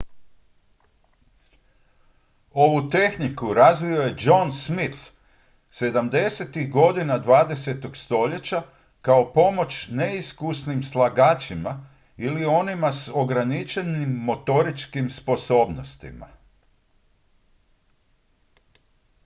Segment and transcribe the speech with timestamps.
[2.51, 4.97] ovu tehniku razvio je john smith
[5.71, 7.95] 70-ih godina 20.
[7.95, 8.63] stoljeća
[9.01, 16.27] kao pomoć neiskusnim slagačima ili onima s ograničenim motoričkim sposobnostima